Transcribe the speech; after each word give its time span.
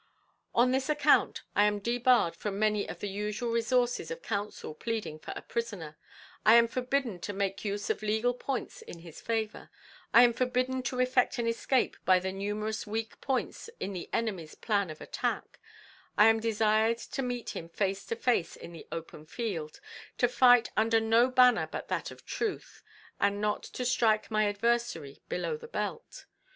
"On 0.55 0.71
this 0.71 0.89
account 0.89 1.43
I 1.55 1.65
am 1.65 1.77
debarred 1.77 2.35
from 2.35 2.57
many 2.57 2.89
of 2.89 3.01
the 3.01 3.07
usual 3.07 3.51
resources 3.51 4.09
of 4.09 4.23
counsel 4.23 4.73
pleading 4.73 5.19
for 5.19 5.31
a 5.35 5.43
prisoner; 5.43 5.95
I 6.43 6.55
am 6.55 6.67
forbidden 6.67 7.19
to 7.19 7.33
make 7.33 7.63
use 7.63 7.87
of 7.91 8.01
legal 8.01 8.33
points 8.33 8.81
in 8.81 9.01
his 9.01 9.21
favour; 9.21 9.69
I 10.11 10.23
am 10.23 10.33
forbidden 10.33 10.81
to 10.89 10.99
effect 11.01 11.37
an 11.37 11.45
escape 11.45 11.97
by 12.03 12.17
the 12.17 12.31
numerous 12.31 12.87
weak 12.87 13.21
points 13.21 13.69
in 13.79 13.93
the 13.93 14.09
enemy's 14.11 14.55
plan 14.55 14.89
of 14.89 15.01
attack; 15.01 15.59
I 16.17 16.25
am 16.29 16.39
desired 16.39 16.97
to 16.97 17.21
meet 17.21 17.51
him 17.51 17.69
face 17.69 18.03
to 18.07 18.15
face 18.15 18.55
in 18.55 18.71
the 18.73 18.87
open 18.91 19.27
field 19.27 19.79
to 20.17 20.27
fight 20.27 20.71
under 20.75 20.99
no 20.99 21.29
banner 21.29 21.69
but 21.71 21.89
that 21.89 22.09
of 22.09 22.25
truth, 22.25 22.81
and 23.19 23.39
not 23.39 23.61
to 23.61 23.85
strike 23.85 24.31
my 24.31 24.47
adversary 24.47 25.21
below 25.29 25.57
the 25.57 25.67
belt. 25.67 26.25